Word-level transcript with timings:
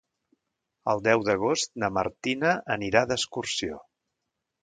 El 0.93 1.01
deu 1.07 1.25
d'agost 1.27 1.69
na 1.83 1.91
Martina 1.97 2.55
anirà 2.77 3.05
d'excursió. 3.11 3.79